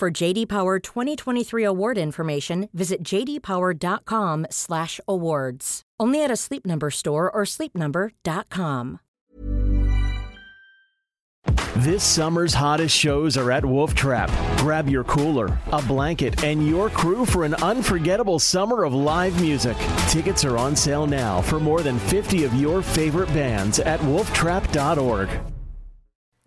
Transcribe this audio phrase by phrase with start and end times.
[0.00, 5.82] For JD Power 2023 award information, visit jdpower.com/awards.
[6.00, 9.00] Only at a Sleep Number store or sleepnumber.com.
[11.76, 14.30] This summer's hottest shows are at Wolf Trap.
[14.56, 19.76] Grab your cooler, a blanket, and your crew for an unforgettable summer of live music.
[20.08, 25.28] Tickets are on sale now for more than 50 of your favorite bands at wolftrap.org.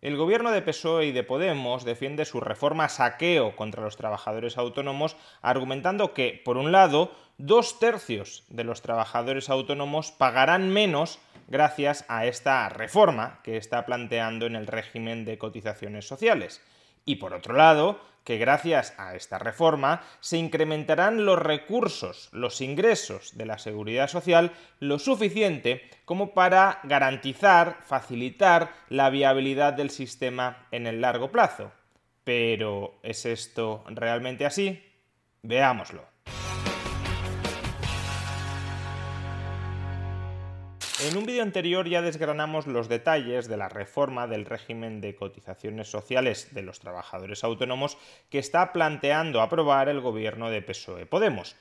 [0.03, 5.15] El gobierno de PSOE y de Podemos defiende su reforma saqueo contra los trabajadores autónomos,
[5.41, 12.25] argumentando que, por un lado, dos tercios de los trabajadores autónomos pagarán menos gracias a
[12.25, 16.61] esta reforma que está planteando en el régimen de cotizaciones sociales.
[17.05, 23.37] Y por otro lado, que gracias a esta reforma se incrementarán los recursos, los ingresos
[23.37, 30.87] de la seguridad social lo suficiente como para garantizar, facilitar la viabilidad del sistema en
[30.87, 31.71] el largo plazo.
[32.23, 34.81] Pero, ¿es esto realmente así?
[35.41, 36.12] Veámoslo.
[41.05, 45.91] En un vídeo anterior ya desgranamos los detalles de la reforma del régimen de cotizaciones
[45.91, 47.97] sociales de los trabajadores autónomos
[48.29, 51.57] que está planteando aprobar el gobierno de PSOE Podemos.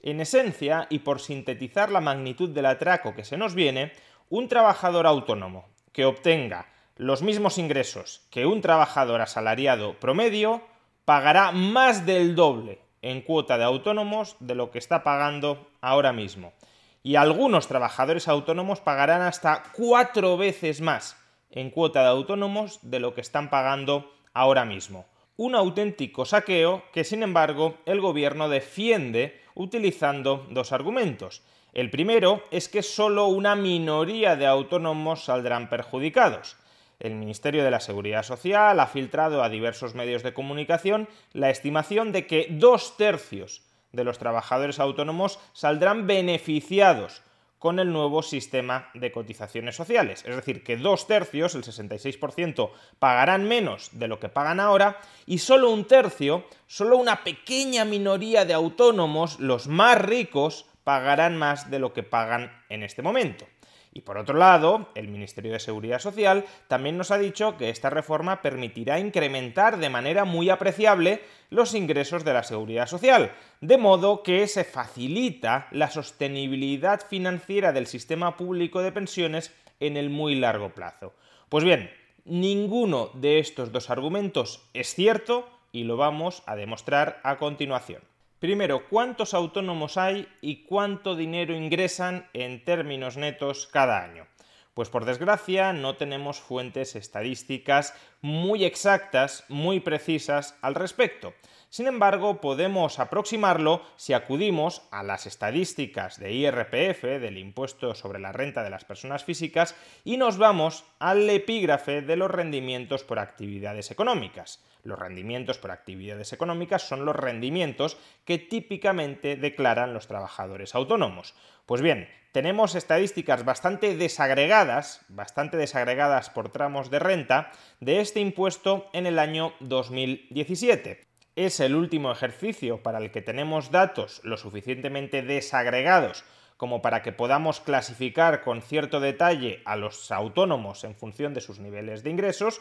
[0.00, 3.92] En esencia, y por sintetizar la magnitud del atraco que se nos viene,
[4.30, 10.62] un trabajador autónomo que obtenga los mismos ingresos que un trabajador asalariado promedio
[11.04, 16.54] pagará más del doble en cuota de autónomos de lo que está pagando ahora mismo
[17.02, 21.16] y algunos trabajadores autónomos pagarán hasta cuatro veces más
[21.50, 25.06] en cuota de autónomos de lo que están pagando ahora mismo.
[25.36, 31.42] Un auténtico saqueo que, sin embargo, el gobierno defiende utilizando dos argumentos.
[31.72, 36.56] El primero es que solo una minoría de autónomos saldrán perjudicados.
[36.98, 42.10] El Ministerio de la Seguridad Social ha filtrado a diversos medios de comunicación la estimación
[42.10, 43.62] de que dos tercios
[43.92, 47.22] de los trabajadores autónomos saldrán beneficiados
[47.58, 50.24] con el nuevo sistema de cotizaciones sociales.
[50.26, 55.38] Es decir, que dos tercios, el 66%, pagarán menos de lo que pagan ahora y
[55.38, 61.80] solo un tercio, solo una pequeña minoría de autónomos, los más ricos, pagarán más de
[61.80, 63.46] lo que pagan en este momento.
[63.92, 67.90] Y por otro lado, el Ministerio de Seguridad Social también nos ha dicho que esta
[67.90, 74.22] reforma permitirá incrementar de manera muy apreciable los ingresos de la seguridad social, de modo
[74.22, 80.70] que se facilita la sostenibilidad financiera del sistema público de pensiones en el muy largo
[80.70, 81.14] plazo.
[81.48, 81.90] Pues bien,
[82.24, 88.02] ninguno de estos dos argumentos es cierto y lo vamos a demostrar a continuación.
[88.38, 94.28] Primero, ¿cuántos autónomos hay y cuánto dinero ingresan en términos netos cada año?
[94.74, 101.34] Pues por desgracia no tenemos fuentes estadísticas muy exactas, muy precisas al respecto.
[101.70, 108.32] Sin embargo, podemos aproximarlo si acudimos a las estadísticas de IRPF, del impuesto sobre la
[108.32, 113.90] renta de las personas físicas, y nos vamos al epígrafe de los rendimientos por actividades
[113.90, 114.64] económicas.
[114.82, 121.34] Los rendimientos por actividades económicas son los rendimientos que típicamente declaran los trabajadores autónomos.
[121.66, 128.88] Pues bien, tenemos estadísticas bastante desagregadas, bastante desagregadas por tramos de renta, de este impuesto
[128.94, 131.07] en el año 2017
[131.46, 136.24] es el último ejercicio para el que tenemos datos lo suficientemente desagregados
[136.56, 141.60] como para que podamos clasificar con cierto detalle a los autónomos en función de sus
[141.60, 142.60] niveles de ingresos.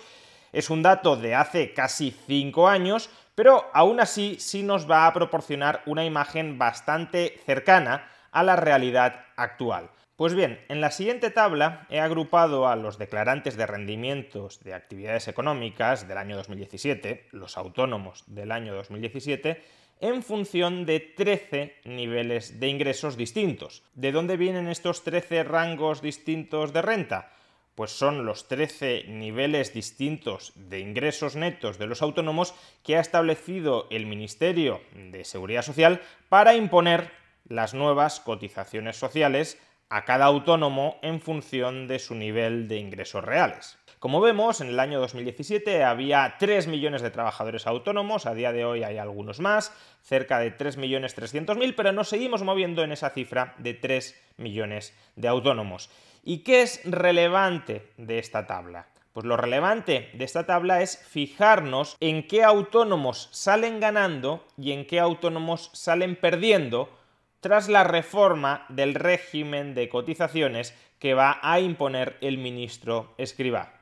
[0.53, 5.13] Es un dato de hace casi cinco años, pero aún así sí nos va a
[5.13, 9.89] proporcionar una imagen bastante cercana a la realidad actual.
[10.17, 15.27] Pues bien, en la siguiente tabla he agrupado a los declarantes de rendimientos de actividades
[15.27, 19.61] económicas del año 2017, los autónomos del año 2017,
[20.01, 23.83] en función de 13 niveles de ingresos distintos.
[23.93, 27.31] ¿De dónde vienen estos 13 rangos distintos de renta?
[27.75, 33.85] Pues son los 13 niveles distintos de ingresos netos de los autónomos que ha establecido
[33.91, 37.11] el Ministerio de Seguridad Social para imponer
[37.47, 43.77] las nuevas cotizaciones sociales a cada autónomo en función de su nivel de ingresos reales.
[43.99, 48.63] Como vemos, en el año 2017 había 3 millones de trabajadores autónomos, a día de
[48.63, 49.73] hoy hay algunos más,
[50.03, 55.89] cerca de 3.300.000, pero nos seguimos moviendo en esa cifra de 3 millones de autónomos.
[56.23, 58.87] ¿Y qué es relevante de esta tabla?
[59.13, 64.85] Pues lo relevante de esta tabla es fijarnos en qué autónomos salen ganando y en
[64.85, 66.96] qué autónomos salen perdiendo
[67.39, 73.73] tras la reforma del régimen de cotizaciones que va a imponer el ministro Escribá.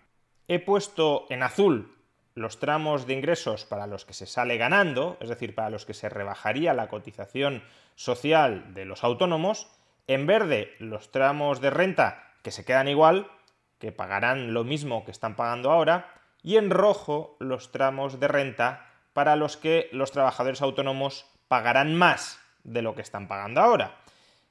[0.47, 1.95] He puesto en azul
[2.35, 5.93] los tramos de ingresos para los que se sale ganando, es decir, para los que
[5.93, 7.63] se rebajaría la cotización
[7.95, 9.71] social de los autónomos,
[10.07, 13.31] en verde los tramos de renta que se quedan igual,
[13.79, 16.13] que pagarán lo mismo que están pagando ahora,
[16.43, 22.44] y en rojo los tramos de renta para los que los trabajadores autónomos pagarán más
[22.65, 23.95] de lo que están pagando ahora.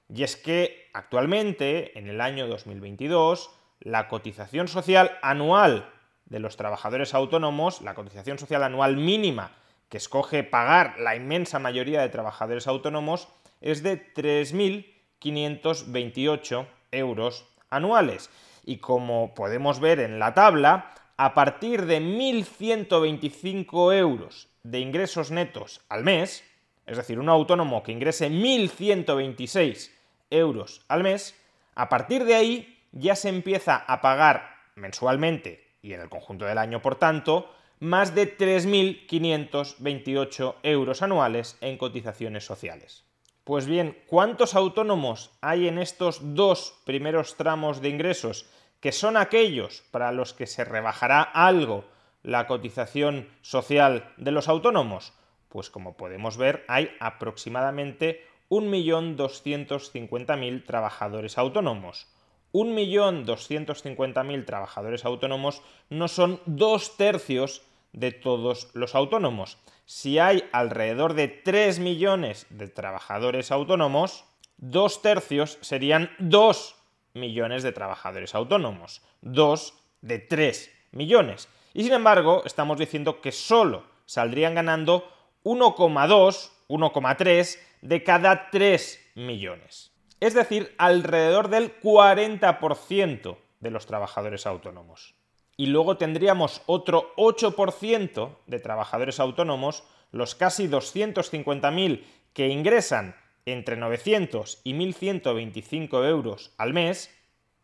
[0.08, 3.50] Y es que actualmente, en el año 2022,
[3.80, 5.90] la cotización social anual
[6.26, 9.52] de los trabajadores autónomos, la cotización social anual mínima
[9.88, 13.28] que escoge pagar la inmensa mayoría de trabajadores autónomos,
[13.60, 18.30] es de 3.528 euros anuales.
[18.64, 25.80] Y como podemos ver en la tabla, a partir de 1.125 euros de ingresos netos
[25.88, 26.42] al mes,
[26.86, 29.90] es decir, un autónomo que ingrese 1.126
[30.30, 31.38] euros al mes,
[31.74, 36.58] a partir de ahí ya se empieza a pagar mensualmente y en el conjunto del
[36.58, 37.50] año, por tanto,
[37.80, 43.04] más de 3.528 euros anuales en cotizaciones sociales.
[43.44, 48.46] Pues bien, ¿cuántos autónomos hay en estos dos primeros tramos de ingresos
[48.80, 51.84] que son aquellos para los que se rebajará algo
[52.22, 55.12] la cotización social de los autónomos?
[55.54, 62.08] Pues como podemos ver, hay aproximadamente 1.250.000 trabajadores autónomos.
[62.52, 67.62] 1.250.000 trabajadores autónomos no son dos tercios
[67.92, 69.58] de todos los autónomos.
[69.86, 74.24] Si hay alrededor de 3 millones de trabajadores autónomos,
[74.56, 76.74] dos tercios serían 2
[77.14, 79.02] millones de trabajadores autónomos.
[79.20, 81.48] 2 de 3 millones.
[81.74, 89.92] Y sin embargo, estamos diciendo que solo saldrían ganando 1,2, 1,3 de cada 3 millones.
[90.20, 95.14] Es decir, alrededor del 40% de los trabajadores autónomos.
[95.56, 102.02] Y luego tendríamos otro 8% de trabajadores autónomos, los casi 250.000
[102.32, 103.14] que ingresan
[103.46, 107.14] entre 900 y 1.125 euros al mes,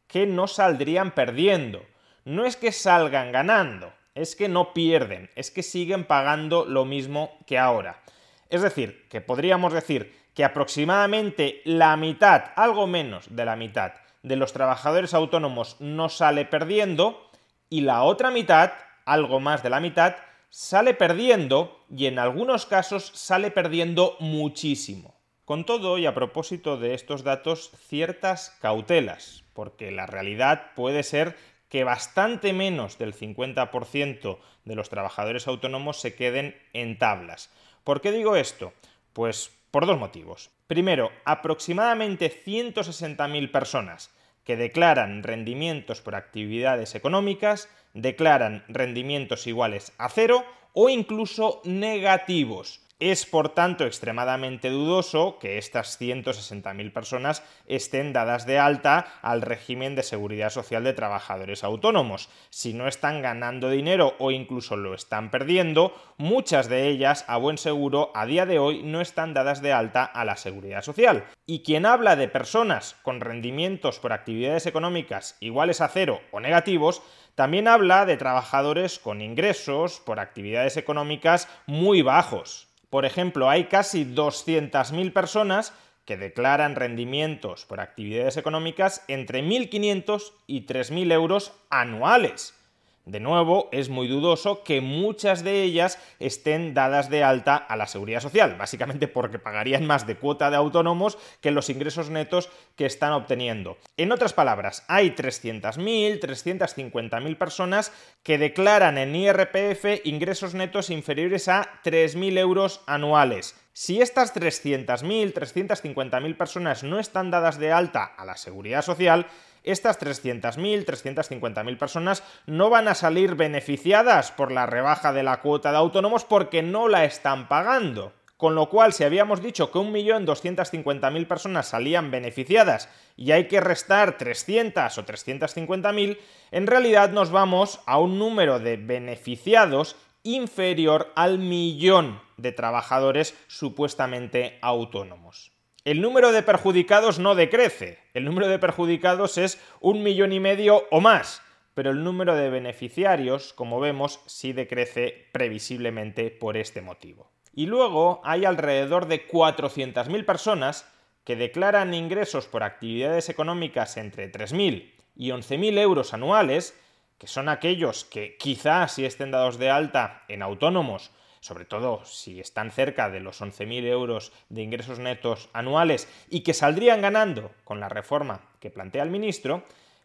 [0.06, 1.82] que no saldrían perdiendo.
[2.24, 7.38] No es que salgan ganando, es que no pierden, es que siguen pagando lo mismo
[7.46, 8.02] que ahora.
[8.48, 13.92] Es decir, que podríamos decir que aproximadamente la mitad, algo menos de la mitad,
[14.22, 17.30] de los trabajadores autónomos no sale perdiendo
[17.68, 18.72] y la otra mitad,
[19.04, 20.16] algo más de la mitad,
[20.50, 25.14] sale perdiendo y en algunos casos sale perdiendo muchísimo.
[25.44, 31.36] Con todo, y a propósito de estos datos, ciertas cautelas, porque la realidad puede ser
[31.70, 37.50] que bastante menos del 50% de los trabajadores autónomos se queden en tablas.
[37.84, 38.74] ¿Por qué digo esto?
[39.14, 40.50] Pues por dos motivos.
[40.66, 44.10] Primero, aproximadamente 160.000 personas
[44.44, 52.82] que declaran rendimientos por actividades económicas, declaran rendimientos iguales a cero o incluso negativos.
[53.00, 59.94] Es por tanto extremadamente dudoso que estas 160.000 personas estén dadas de alta al régimen
[59.94, 62.28] de seguridad social de trabajadores autónomos.
[62.50, 67.56] Si no están ganando dinero o incluso lo están perdiendo, muchas de ellas, a buen
[67.56, 71.24] seguro, a día de hoy no están dadas de alta a la seguridad social.
[71.46, 77.00] Y quien habla de personas con rendimientos por actividades económicas iguales a cero o negativos,
[77.34, 82.69] también habla de trabajadores con ingresos por actividades económicas muy bajos.
[82.90, 85.72] Por ejemplo, hay casi 200.000 personas
[86.04, 92.59] que declaran rendimientos por actividades económicas entre 1.500 y 3.000 euros anuales.
[93.06, 97.86] De nuevo, es muy dudoso que muchas de ellas estén dadas de alta a la
[97.86, 102.86] seguridad social, básicamente porque pagarían más de cuota de autónomos que los ingresos netos que
[102.86, 103.78] están obteniendo.
[103.96, 107.92] En otras palabras, hay 300.000, 350.000 personas
[108.22, 113.56] que declaran en IRPF ingresos netos inferiores a 3.000 euros anuales.
[113.82, 119.26] Si estas 300.000, 350.000 personas no están dadas de alta a la seguridad social,
[119.64, 125.70] estas 300.000, 350.000 personas no van a salir beneficiadas por la rebaja de la cuota
[125.70, 128.12] de autónomos porque no la están pagando.
[128.36, 134.18] Con lo cual, si habíamos dicho que 1.250.000 personas salían beneficiadas y hay que restar
[134.18, 136.18] 300 o 350.000,
[136.50, 144.58] en realidad nos vamos a un número de beneficiados inferior al millón de trabajadores supuestamente
[144.62, 145.52] autónomos.
[145.84, 150.86] El número de perjudicados no decrece, el número de perjudicados es un millón y medio
[150.90, 151.42] o más,
[151.74, 157.30] pero el número de beneficiarios, como vemos, sí decrece previsiblemente por este motivo.
[157.54, 160.86] Y luego hay alrededor de 400.000 personas
[161.24, 166.78] que declaran ingresos por actividades económicas entre 3.000 y 11.000 euros anuales,
[167.20, 172.40] que son aquellos que quizás si estén dados de alta en autónomos, sobre todo si
[172.40, 177.78] están cerca de los 11.000 euros de ingresos netos anuales y que saldrían ganando con
[177.78, 179.64] la reforma que plantea el ministro,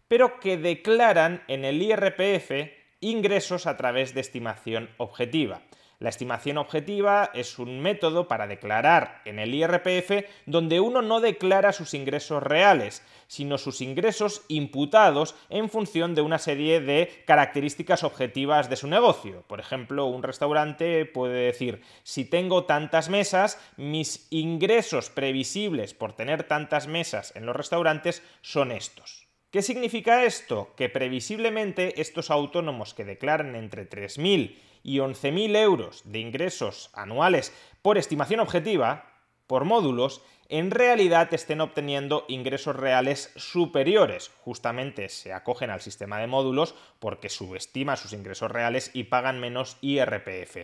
[0.10, 2.52] pero que declaran en el IRPF
[3.00, 5.62] ingresos a través de estimación objetiva.
[6.00, 11.72] La estimación objetiva es un método para declarar en el IRPF donde uno no declara
[11.72, 18.70] sus ingresos reales, sino sus ingresos imputados en función de una serie de características objetivas
[18.70, 19.44] de su negocio.
[19.48, 26.44] Por ejemplo, un restaurante puede decir, si tengo tantas mesas, mis ingresos previsibles por tener
[26.44, 29.26] tantas mesas en los restaurantes son estos.
[29.56, 30.74] ¿Qué significa esto?
[30.76, 37.52] Que previsiblemente estos autónomos que declaran entre 3.000 y 11.000 euros de ingresos anuales
[37.82, 39.12] por estimación objetiva,
[39.48, 44.30] por módulos, en realidad estén obteniendo ingresos reales superiores.
[44.44, 49.78] Justamente se acogen al sistema de módulos porque subestima sus ingresos reales y pagan menos
[49.82, 50.58] IRPF.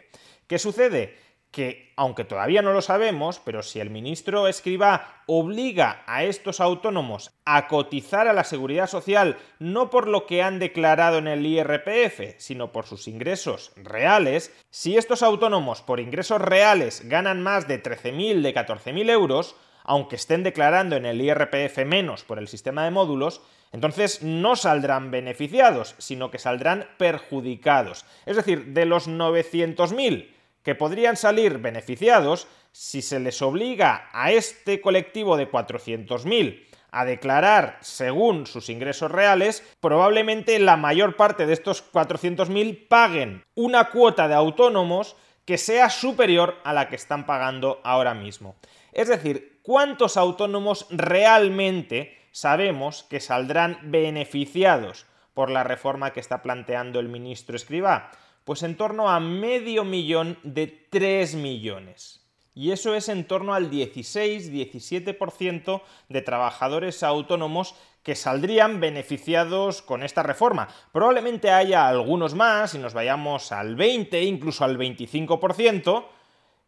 [0.45, 1.17] ¿Qué sucede?
[1.51, 7.31] Que, aunque todavía no lo sabemos, pero si el ministro escriba obliga a estos autónomos
[7.43, 12.35] a cotizar a la seguridad social no por lo que han declarado en el IRPF,
[12.37, 18.41] sino por sus ingresos reales, si estos autónomos por ingresos reales ganan más de 13.000,
[18.41, 23.41] de 14.000 euros, aunque estén declarando en el IRPF menos por el sistema de módulos,
[23.73, 28.05] entonces no saldrán beneficiados, sino que saldrán perjudicados.
[28.25, 34.81] Es decir, de los 900.000 que podrían salir beneficiados si se les obliga a este
[34.81, 41.83] colectivo de 400.000 a declarar según sus ingresos reales, probablemente la mayor parte de estos
[41.91, 45.15] 400.000 paguen una cuota de autónomos
[45.45, 48.55] que sea superior a la que están pagando ahora mismo.
[48.91, 56.99] Es decir, ¿cuántos autónomos realmente sabemos que saldrán beneficiados por la reforma que está planteando
[56.99, 58.11] el ministro Escribá?
[58.43, 62.21] Pues en torno a medio millón de 3 millones.
[62.53, 70.21] Y eso es en torno al 16-17% de trabajadores autónomos que saldrían beneficiados con esta
[70.23, 70.67] reforma.
[70.91, 76.05] Probablemente haya algunos más y nos vayamos al 20, incluso al 25%,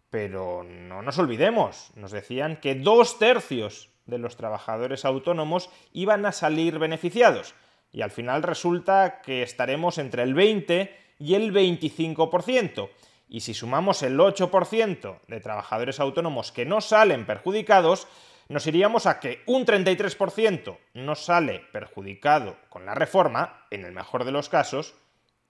[0.09, 6.31] pero no nos olvidemos, nos decían que dos tercios de los trabajadores autónomos iban a
[6.31, 7.55] salir beneficiados.
[7.91, 12.89] Y al final resulta que estaremos entre el 20 y el 25%.
[13.29, 18.07] Y si sumamos el 8% de trabajadores autónomos que no salen perjudicados,
[18.49, 24.25] nos iríamos a que un 33% no sale perjudicado con la reforma, en el mejor
[24.25, 24.95] de los casos,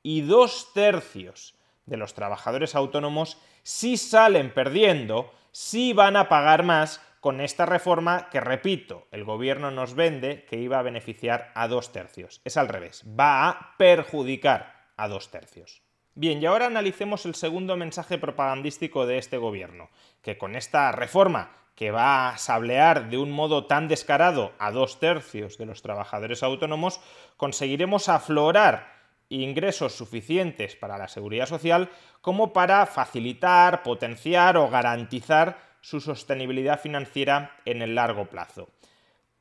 [0.02, 1.56] y dos tercios
[1.86, 8.30] de los trabajadores autónomos sí salen perdiendo, sí van a pagar más con esta reforma
[8.30, 12.42] que, repito, el gobierno nos vende que iba a beneficiar a dos tercios.
[12.44, 15.82] Es al revés, va a perjudicar a dos tercios.
[16.16, 19.90] Bien, y ahora analicemos el segundo mensaje propagandístico de este gobierno,
[20.22, 25.00] que con esta reforma que va a sablear de un modo tan descarado a dos
[25.00, 27.00] tercios de los trabajadores autónomos,
[27.36, 28.94] conseguiremos aflorar
[29.30, 31.90] ingresos suficientes para la seguridad social
[32.22, 38.70] como para facilitar, potenciar o garantizar su sostenibilidad financiera en el largo plazo.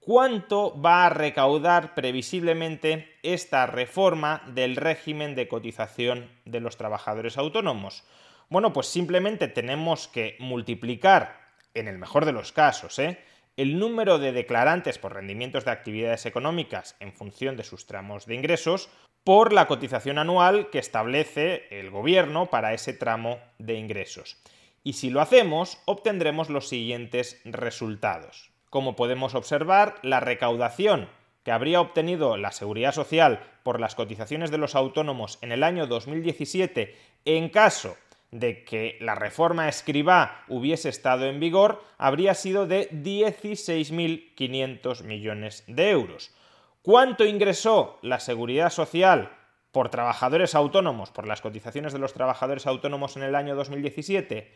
[0.04, 8.02] ¿Cuánto va a recaudar previsiblemente esta reforma del régimen de cotización de los trabajadores autónomos?
[8.48, 11.40] Bueno, pues simplemente tenemos que multiplicar,
[11.74, 13.20] en el mejor de los casos, ¿eh?
[13.56, 18.34] el número de declarantes por rendimientos de actividades económicas en función de sus tramos de
[18.34, 18.90] ingresos
[19.22, 24.36] por la cotización anual que establece el gobierno para ese tramo de ingresos.
[24.82, 28.51] Y si lo hacemos, obtendremos los siguientes resultados.
[28.72, 31.10] Como podemos observar, la recaudación
[31.44, 35.86] que habría obtenido la Seguridad Social por las cotizaciones de los autónomos en el año
[35.86, 37.98] 2017 en caso
[38.30, 45.90] de que la reforma escribá hubiese estado en vigor, habría sido de 16.500 millones de
[45.90, 46.34] euros.
[46.80, 49.36] ¿Cuánto ingresó la Seguridad Social
[49.70, 54.50] por trabajadores autónomos, por las cotizaciones de los trabajadores autónomos en el año 2017?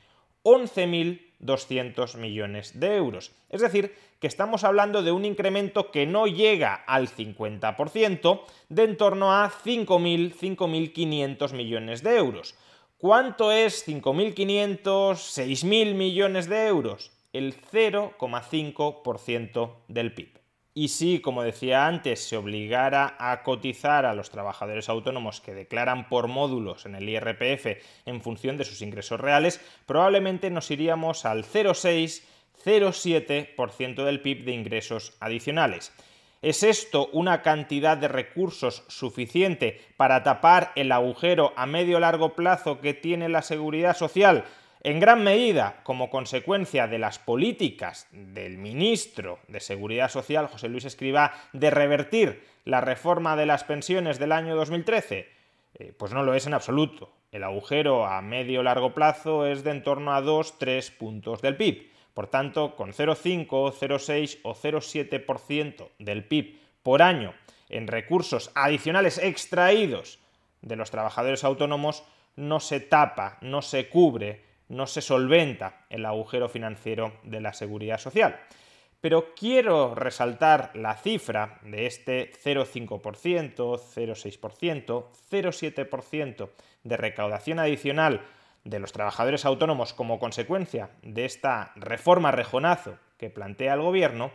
[0.47, 3.33] 11.000 2.200 millones de euros.
[3.51, 8.97] Es decir, que estamos hablando de un incremento que no llega al 50%, de en
[8.97, 12.55] torno a 5.000, 5.500 millones de euros.
[12.99, 17.13] ¿Cuánto es 5.500, 6.000 millones de euros?
[17.33, 20.46] El 0,5% del PIB.
[20.79, 26.07] Y si, como decía antes, se obligara a cotizar a los trabajadores autónomos que declaran
[26.11, 31.47] por módulos en el IRPF en función de sus ingresos reales, probablemente nos iríamos al
[31.47, 35.95] 0,6-0,7% del PIB de ingresos adicionales.
[36.43, 42.83] ¿Es esto una cantidad de recursos suficiente para tapar el agujero a medio largo plazo
[42.83, 44.45] que tiene la seguridad social?
[44.87, 50.85] En gran medida como consecuencia de las políticas del ministro de Seguridad Social, José Luis
[50.85, 55.29] Escribá, de revertir la reforma de las pensiones del año 2013?
[55.75, 57.11] Eh, pues no lo es en absoluto.
[57.33, 61.91] El agujero a medio largo plazo es de en torno a 2-3 puntos del PIB.
[62.15, 67.35] Por tanto, con 0,5, 0,6 o 0,7% del PIB por año
[67.69, 70.21] en recursos adicionales extraídos
[70.63, 72.05] de los trabajadores autónomos,
[72.37, 77.99] no se tapa, no se cubre no se solventa el agujero financiero de la seguridad
[77.99, 78.41] social.
[79.01, 83.01] Pero quiero resaltar la cifra de este 0,5%,
[83.55, 86.49] 0,6%, 0,7%
[86.83, 88.23] de recaudación adicional
[88.65, 94.33] de los trabajadores autónomos como consecuencia de esta reforma rejonazo que plantea el gobierno,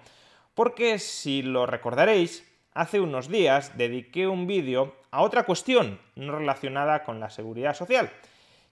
[0.54, 7.04] porque si lo recordaréis, hace unos días dediqué un vídeo a otra cuestión no relacionada
[7.04, 8.10] con la seguridad social,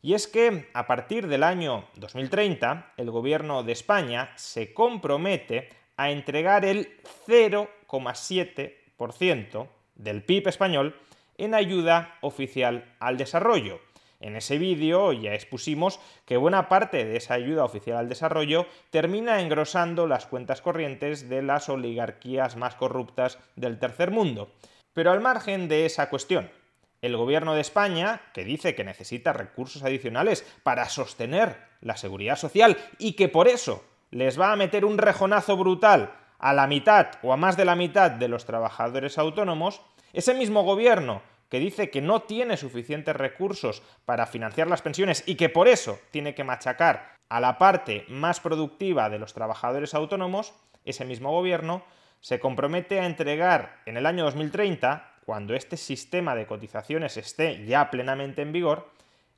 [0.01, 6.09] y es que a partir del año 2030 el gobierno de España se compromete a
[6.11, 10.95] entregar el 0,7% del PIB español
[11.37, 13.81] en ayuda oficial al desarrollo.
[14.21, 19.39] En ese vídeo ya expusimos que buena parte de esa ayuda oficial al desarrollo termina
[19.39, 24.51] engrosando las cuentas corrientes de las oligarquías más corruptas del tercer mundo.
[24.93, 26.51] Pero al margen de esa cuestión,
[27.01, 32.77] el gobierno de España, que dice que necesita recursos adicionales para sostener la seguridad social
[32.97, 37.33] y que por eso les va a meter un rejonazo brutal a la mitad o
[37.33, 39.81] a más de la mitad de los trabajadores autónomos,
[40.13, 45.35] ese mismo gobierno que dice que no tiene suficientes recursos para financiar las pensiones y
[45.35, 50.53] que por eso tiene que machacar a la parte más productiva de los trabajadores autónomos,
[50.85, 51.83] ese mismo gobierno
[52.21, 57.91] se compromete a entregar en el año 2030 cuando este sistema de cotizaciones esté ya
[57.91, 58.89] plenamente en vigor,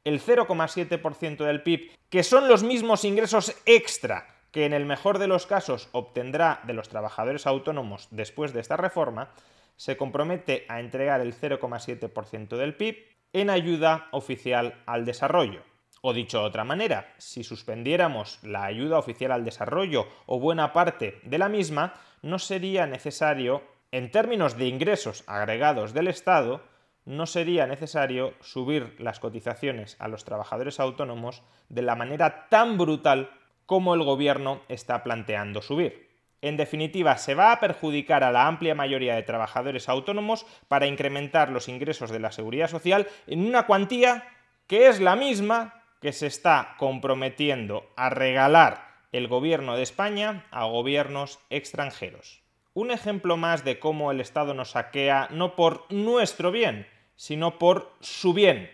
[0.06, 5.28] el 0,7% del PIB, que son los mismos ingresos extra que en el mejor de
[5.28, 9.32] los casos obtendrá de los trabajadores autónomos después de esta reforma,
[9.76, 12.96] se compromete a entregar el 0,7% del PIB
[13.34, 15.62] en ayuda oficial al desarrollo.
[16.00, 21.20] O dicho de otra manera, si suspendiéramos la ayuda oficial al desarrollo o buena parte
[21.24, 26.62] de la misma, no sería necesario en términos de ingresos agregados del Estado,
[27.06, 33.32] no sería necesario subir las cotizaciones a los trabajadores autónomos de la manera tan brutal
[33.66, 36.10] como el gobierno está planteando subir.
[36.42, 41.50] En definitiva, se va a perjudicar a la amplia mayoría de trabajadores autónomos para incrementar
[41.50, 44.28] los ingresos de la seguridad social en una cuantía
[44.68, 50.66] que es la misma que se está comprometiendo a regalar el gobierno de España a
[50.66, 52.41] gobiernos extranjeros.
[52.74, 57.92] Un ejemplo más de cómo el Estado nos saquea no por nuestro bien, sino por
[58.00, 58.72] su bien,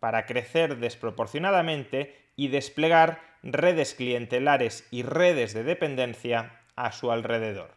[0.00, 7.70] para crecer desproporcionadamente y desplegar redes clientelares y redes de dependencia a su alrededor.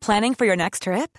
[0.00, 1.18] Planning for your next trip?